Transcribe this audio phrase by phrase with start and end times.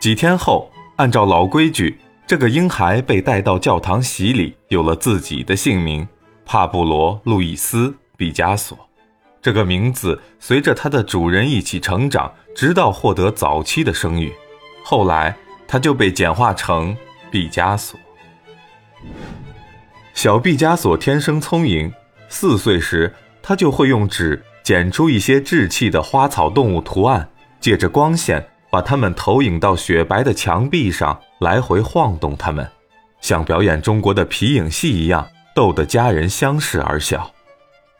[0.00, 6.06] 几天后，按照老规矩，这个婴孩被带到教堂洗礼，有了自己的姓名——
[6.46, 8.78] 帕布罗·路易斯·毕加索。
[9.42, 14.32] 这个名字随着他的主人一起成长，直到获得早期的声誉。
[14.84, 15.36] 后来，
[15.66, 16.96] 他就被简化成
[17.28, 17.98] 毕加索。
[20.14, 21.92] 小毕加索天生聪颖，
[22.28, 23.12] 四岁时
[23.42, 27.28] 他就会用纸剪出一些稚气的花草动物图案，
[27.58, 32.68] 借着光线把它们投影到雪白的墙壁上，来回晃动它们，
[33.20, 37.30] 像表演中国的皮影戏一样，逗得家人相视而笑。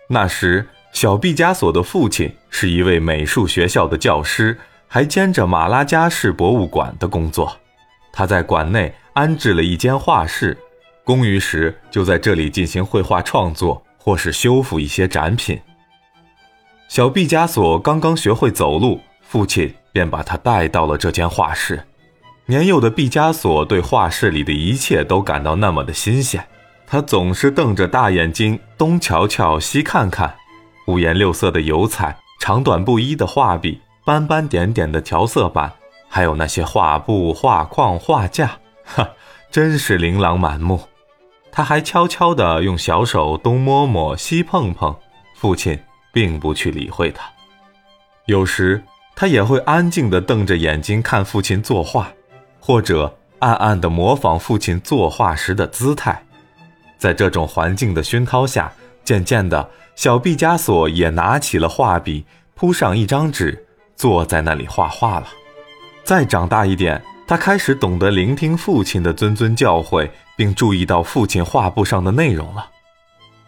[0.08, 7.56] 那时，小毕加索的父亲是一位美术学校的教师，还兼着马拉加市博物馆的工作。
[8.12, 10.56] 他在馆内安置了一间画室，
[11.04, 15.60] 空余时就在这里进行绘画创作，或是修复一些展品。
[16.88, 21.84] 小毕加索刚刚学会走路，父亲便把他带到了这间画室。
[22.46, 26.46] 年幼的毕加索对画室里的一切都感到那么的新鲜，
[26.86, 30.36] 他总是瞪着大眼睛东瞧瞧西看看。
[30.86, 35.72] 五颜六色的油彩，长短不一的画笔，斑斑点点的调色板，
[36.08, 39.10] 还有那些画布、画框、画架，哈，
[39.50, 40.80] 真是琳琅满目。
[41.50, 44.94] 他还悄悄地用小手东摸摸西碰碰，
[45.34, 45.76] 父亲
[46.12, 47.28] 并不去理会他。
[48.26, 48.84] 有时
[49.20, 52.12] 他也会安静地瞪着眼睛看父亲作画，
[52.60, 56.24] 或者暗暗地模仿父亲作画时的姿态。
[56.98, 59.70] 在这种环境的熏陶下，渐渐的。
[59.96, 65.26] 小毕加索也拿起了画笔，铺上一张纸，坐在那里画画了。
[66.04, 72.70] 再长大一点，他开始懂得聆听父亲的谆谆教诲，并注意到父亲画布上的内容了。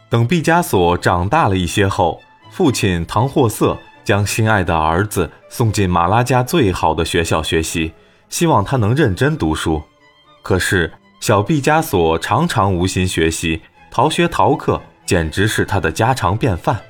[0.09, 3.79] 等毕加索长大了一些后，父亲唐霍瑟
[4.11, 7.93] 将心爱的儿子送进马拉加最好的学校学习，
[8.29, 9.81] 希望他能认真读书。
[10.43, 14.83] 可是小毕加索常常无心学习，逃学逃课。
[15.07, 16.81] 简直是他的家常便饭，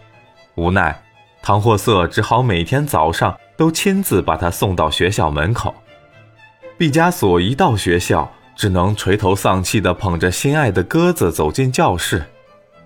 [0.54, 1.02] 无奈，
[1.42, 5.74] 唐霍瑟只好每天早上都亲自把他送到学校门口。
[6.78, 12.24] 毕加索一到学校，只能垂头丧气地捧着心爱的鸽子走进教室。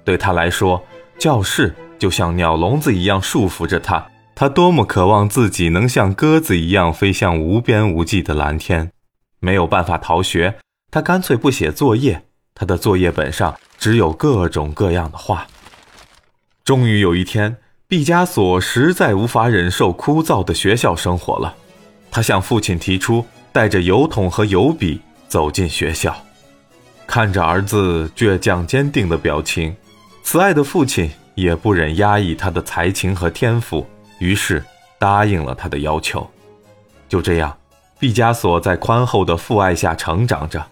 [0.05, 0.83] 对他来说，
[1.21, 4.05] 教室就像鸟笼子一样束缚着他。
[4.37, 8.91] 他多么渴望自己能像鸽子一样飞向无边无际的蓝天！
[9.39, 10.57] 没有办法逃学，
[10.91, 12.25] 他干脆不写作业。
[12.53, 15.47] 他的作业本上只有各种各样的画。
[16.65, 17.57] 终于有一天，
[17.87, 21.55] 毕加索实在无法忍受枯燥的学校生活了，
[22.11, 26.17] 他向父亲提出带着油桶和油笔走进学校。
[27.07, 29.77] 看着儿子倔强坚定的表情，
[30.25, 33.87] 慈爱的父亲也不忍压抑他的才情和天赋，
[34.25, 34.65] 于是
[34.99, 36.27] 答应了他的要求。
[37.09, 37.57] 就这样，
[37.99, 40.67] 毕加索在宽厚的父爱下成长着。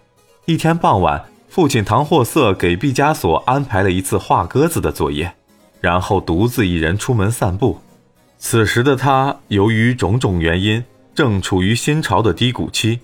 [0.47, 1.23] 一天傍晚。
[1.53, 5.35] 父亲唐霍瑟给毕加索安排了一次画鸽子的作业，
[5.83, 7.79] 然后独自一人出门散步。
[8.39, 10.83] 此时的他由于种种原因，
[11.15, 13.01] 正处于心潮的低谷期。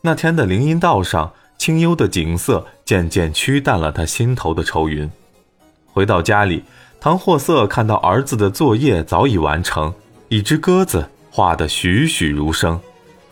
[0.00, 5.10] 那天的林荫道上，清幽的景色渐渐驱淡了他心头的愁云。
[5.92, 6.64] 回到家里，
[7.04, 9.92] 唐霍瑟看到儿子的作业早已完成，
[10.30, 12.80] 一只鸽子画得栩栩如生，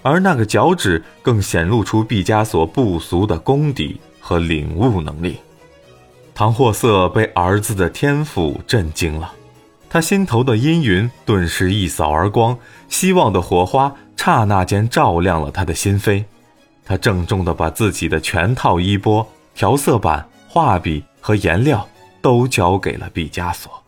[0.02, 3.98] 而那个脚趾更显露出毕加索不俗的功底。
[4.20, 5.38] 和领悟能力，
[6.34, 9.32] 唐霍瑟被儿子的天赋震惊了，
[9.88, 12.56] 他心头的阴云顿时一扫而光，
[12.90, 16.22] 希望的火花刹那间照亮了他的心扉。
[16.84, 21.88] 他郑重地把自己的全套衣钵、调色板、画笔和颜料
[22.22, 23.81] 都交给了毕加索。